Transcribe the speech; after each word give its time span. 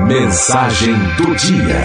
Mensagem 0.00 0.94
do 1.16 1.36
dia. 1.36 1.78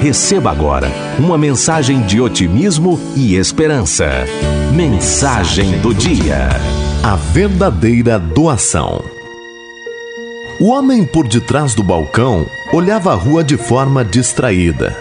Receba 0.00 0.52
agora 0.52 0.88
uma 1.18 1.36
mensagem 1.36 2.02
de 2.02 2.20
otimismo 2.20 3.00
e 3.16 3.34
esperança. 3.34 4.06
Mensagem 4.72 5.78
do 5.80 5.92
dia. 5.92 6.48
A 7.02 7.16
verdadeira 7.16 8.18
doação. 8.18 9.02
O 10.60 10.68
homem 10.68 11.04
por 11.04 11.26
detrás 11.26 11.74
do 11.74 11.82
balcão 11.82 12.46
olhava 12.72 13.12
a 13.12 13.16
rua 13.16 13.42
de 13.42 13.56
forma 13.56 14.04
distraída. 14.04 14.96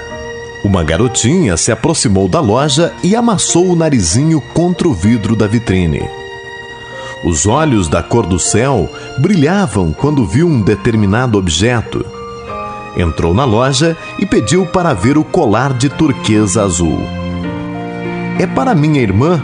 Uma 0.63 0.83
garotinha 0.83 1.55
se 1.57 1.71
aproximou 1.71 2.27
da 2.27 2.39
loja 2.39 2.91
e 3.03 3.15
amassou 3.15 3.67
o 3.67 3.75
narizinho 3.75 4.41
contra 4.41 4.87
o 4.87 4.93
vidro 4.93 5.35
da 5.35 5.45
vitrine. 5.45 6.22
Os 7.25 7.45
olhos 7.45 7.87
da 7.87 8.03
cor 8.03 8.25
do 8.25 8.37
céu 8.37 8.89
brilhavam 9.17 9.93
quando 9.93 10.25
viu 10.25 10.47
um 10.47 10.61
determinado 10.61 11.38
objeto 11.38 12.05
entrou 12.97 13.33
na 13.33 13.45
loja 13.45 13.98
e 14.20 14.25
pediu 14.25 14.65
para 14.65 14.93
ver 14.93 15.17
o 15.17 15.23
colar 15.23 15.73
de 15.73 15.89
turquesa 15.89 16.63
azul. 16.63 16.99
É 18.39 18.48
para 18.48 18.75
minha 18.75 19.01
irmã. 19.01 19.41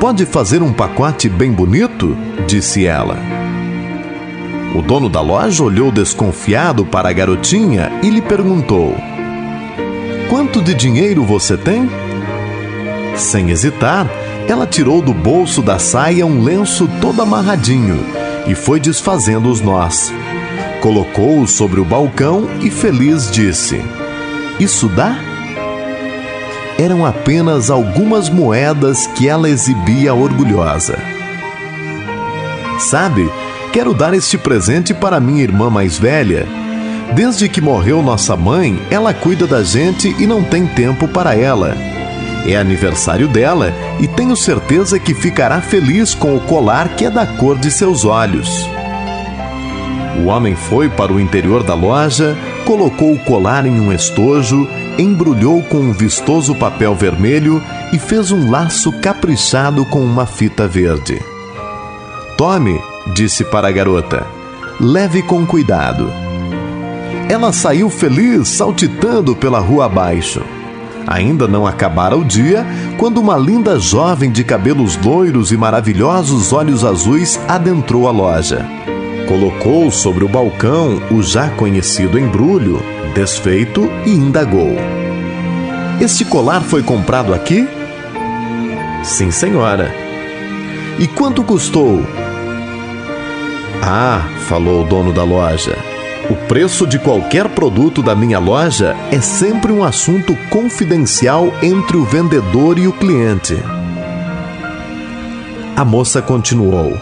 Pode 0.00 0.26
fazer 0.26 0.62
um 0.62 0.72
pacote 0.72 1.28
bem 1.28 1.52
bonito? 1.52 2.16
disse 2.46 2.86
ela. 2.86 3.16
O 4.74 4.82
dono 4.82 5.08
da 5.08 5.20
loja 5.20 5.62
olhou 5.62 5.92
desconfiado 5.92 6.84
para 6.84 7.08
a 7.08 7.12
garotinha 7.12 7.92
e 8.02 8.08
lhe 8.08 8.20
perguntou: 8.20 8.96
Quanto 10.28 10.60
de 10.62 10.74
dinheiro 10.74 11.24
você 11.24 11.56
tem? 11.56 11.88
Sem 13.14 13.50
hesitar, 13.50 14.08
ela 14.48 14.66
tirou 14.66 15.00
do 15.00 15.14
bolso 15.14 15.62
da 15.62 15.78
saia 15.78 16.26
um 16.26 16.42
lenço 16.42 16.88
todo 17.00 17.22
amarradinho 17.22 18.04
e 18.46 18.54
foi 18.54 18.80
desfazendo 18.80 19.50
os 19.50 19.60
nós 19.60 20.12
colocou-o 20.82 21.46
sobre 21.46 21.80
o 21.80 21.84
balcão 21.84 22.48
e 22.60 22.68
feliz 22.68 23.30
disse: 23.30 23.80
Isso 24.58 24.88
dá? 24.88 25.16
Eram 26.76 27.06
apenas 27.06 27.70
algumas 27.70 28.28
moedas 28.28 29.06
que 29.06 29.28
ela 29.28 29.48
exibia 29.48 30.12
orgulhosa. 30.12 30.98
Sabe, 32.80 33.30
quero 33.72 33.94
dar 33.94 34.12
este 34.12 34.36
presente 34.36 34.92
para 34.92 35.20
minha 35.20 35.42
irmã 35.42 35.70
mais 35.70 35.96
velha. 35.96 36.48
Desde 37.14 37.48
que 37.48 37.60
morreu 37.60 38.02
nossa 38.02 38.36
mãe, 38.36 38.76
ela 38.90 39.14
cuida 39.14 39.46
da 39.46 39.62
gente 39.62 40.16
e 40.18 40.26
não 40.26 40.42
tem 40.42 40.66
tempo 40.66 41.06
para 41.06 41.36
ela. 41.36 41.76
É 42.46 42.56
aniversário 42.56 43.28
dela 43.28 43.72
e 44.00 44.08
tenho 44.08 44.36
certeza 44.36 44.98
que 44.98 45.14
ficará 45.14 45.60
feliz 45.60 46.14
com 46.14 46.36
o 46.36 46.40
colar 46.40 46.96
que 46.96 47.04
é 47.04 47.10
da 47.10 47.26
cor 47.26 47.56
de 47.56 47.70
seus 47.70 48.04
olhos. 48.04 48.48
O 50.22 50.26
homem 50.26 50.54
foi 50.54 50.88
para 50.88 51.12
o 51.12 51.20
interior 51.20 51.62
da 51.62 51.74
loja, 51.74 52.36
colocou 52.64 53.12
o 53.12 53.18
colar 53.18 53.64
em 53.64 53.80
um 53.80 53.92
estojo, 53.92 54.68
embrulhou 54.98 55.62
com 55.62 55.78
um 55.78 55.92
vistoso 55.92 56.54
papel 56.54 56.94
vermelho 56.94 57.62
e 57.92 57.98
fez 57.98 58.30
um 58.30 58.50
laço 58.50 58.92
caprichado 59.00 59.84
com 59.86 60.00
uma 60.00 60.26
fita 60.26 60.66
verde. 60.66 61.20
Tome, 62.36 62.80
disse 63.14 63.44
para 63.44 63.68
a 63.68 63.72
garota, 63.72 64.26
leve 64.80 65.22
com 65.22 65.46
cuidado. 65.46 66.12
Ela 67.28 67.52
saiu 67.52 67.88
feliz, 67.88 68.48
saltitando 68.48 69.34
pela 69.34 69.60
rua 69.60 69.86
abaixo. 69.86 70.42
Ainda 71.06 71.48
não 71.48 71.66
acabara 71.66 72.16
o 72.16 72.24
dia 72.24 72.64
quando 72.98 73.18
uma 73.18 73.36
linda 73.36 73.78
jovem 73.78 74.30
de 74.30 74.44
cabelos 74.44 74.96
loiros 74.96 75.52
e 75.52 75.56
maravilhosos 75.56 76.52
olhos 76.52 76.84
azuis 76.84 77.38
adentrou 77.48 78.08
a 78.08 78.10
loja 78.10 78.82
colocou 79.32 79.90
sobre 79.90 80.24
o 80.24 80.28
balcão 80.28 81.00
o 81.10 81.22
já 81.22 81.48
conhecido 81.48 82.18
embrulho, 82.18 82.82
desfeito 83.14 83.88
e 84.04 84.10
indagou: 84.10 84.76
Este 86.00 86.22
colar 86.22 86.60
foi 86.60 86.82
comprado 86.82 87.32
aqui? 87.32 87.66
Sim, 89.02 89.30
senhora. 89.30 89.90
E 90.98 91.06
quanto 91.06 91.42
custou? 91.42 92.04
Ah, 93.82 94.22
falou 94.46 94.82
o 94.82 94.86
dono 94.86 95.14
da 95.14 95.24
loja. 95.24 95.91
O 96.32 96.36
preço 96.48 96.86
de 96.86 96.98
qualquer 96.98 97.48
produto 97.50 98.02
da 98.02 98.16
minha 98.16 98.38
loja 98.38 98.96
é 99.10 99.20
sempre 99.20 99.70
um 99.70 99.84
assunto 99.84 100.34
confidencial 100.48 101.52
entre 101.62 101.96
o 101.96 102.04
vendedor 102.04 102.78
e 102.78 102.88
o 102.88 102.92
cliente. 102.92 103.54
A 105.76 105.84
moça 105.84 106.20
continuou 106.20 106.96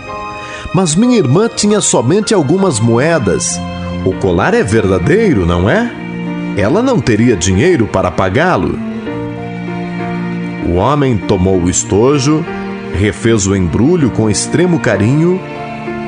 mas 0.72 0.94
minha 0.94 1.18
irmã 1.18 1.48
tinha 1.48 1.80
somente 1.80 2.32
algumas 2.32 2.78
moedas. 2.78 3.60
O 4.04 4.12
colar 4.12 4.54
é 4.54 4.62
verdadeiro, 4.62 5.44
não 5.44 5.68
é? 5.68 5.90
Ela 6.56 6.82
não 6.82 7.00
teria 7.00 7.36
dinheiro 7.36 7.86
para 7.86 8.10
pagá-lo. 8.10 8.78
O 10.68 10.74
homem 10.74 11.16
tomou 11.16 11.60
o 11.60 11.68
estojo, 11.68 12.44
refez 12.94 13.46
o 13.46 13.56
embrulho 13.56 14.10
com 14.10 14.30
extremo 14.30 14.78
carinho, 14.78 15.40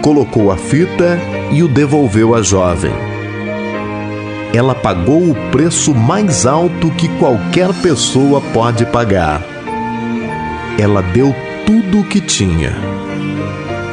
colocou 0.01 0.53
a 0.53 0.57
fita 0.57 1.19
e 1.51 1.63
o 1.63 1.69
devolveu 1.69 2.35
à 2.35 2.43
jovem. 2.43 3.12
Ela 4.55 4.75
pagou 4.75 5.31
o 5.31 5.35
preço 5.51 5.95
mais 5.95 6.45
alto 6.45 6.91
que 6.91 7.09
qualquer 7.19 7.73
pessoa 7.83 8.41
pode 8.53 8.85
pagar. 8.87 9.43
Ela 10.79 11.03
deu 11.03 11.35
tudo 11.65 12.01
o 12.01 12.05
que 12.05 12.21
tinha. 12.21 12.73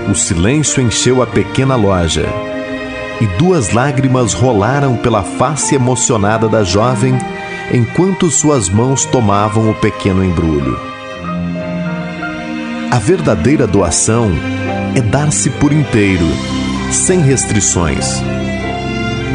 O 0.09 0.15
silêncio 0.15 0.81
encheu 0.81 1.21
a 1.21 1.27
pequena 1.27 1.75
loja 1.75 2.25
e 3.21 3.27
duas 3.37 3.71
lágrimas 3.71 4.33
rolaram 4.33 4.95
pela 4.97 5.23
face 5.23 5.75
emocionada 5.75 6.47
da 6.47 6.63
jovem 6.63 7.17
enquanto 7.71 8.29
suas 8.29 8.69
mãos 8.69 9.05
tomavam 9.05 9.69
o 9.69 9.75
pequeno 9.75 10.23
embrulho. 10.23 10.79
A 12.91 12.97
verdadeira 12.97 13.67
doação 13.67 14.31
é 14.95 15.01
dar-se 15.01 15.49
por 15.51 15.71
inteiro, 15.71 16.25
sem 16.91 17.21
restrições. 17.21 18.19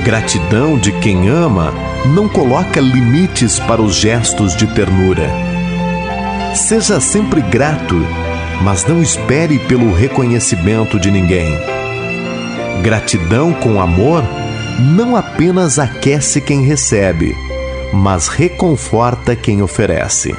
Gratidão 0.04 0.78
de 0.78 0.92
quem 1.00 1.28
ama 1.28 1.72
não 2.14 2.28
coloca 2.28 2.80
limites 2.80 3.58
para 3.58 3.82
os 3.82 3.94
gestos 3.94 4.54
de 4.54 4.66
ternura. 4.66 5.28
Seja 6.54 7.00
sempre 7.00 7.40
grato 7.40 7.96
mas 8.62 8.84
não 8.86 9.02
espere 9.02 9.58
pelo 9.58 9.92
reconhecimento 9.92 10.98
de 10.98 11.10
ninguém. 11.10 11.58
Gratidão 12.82 13.52
com 13.52 13.80
amor 13.80 14.22
não 14.80 15.16
apenas 15.16 15.78
aquece 15.78 16.40
quem 16.40 16.62
recebe, 16.62 17.36
mas 17.92 18.28
reconforta 18.28 19.34
quem 19.34 19.62
oferece. 19.62 20.34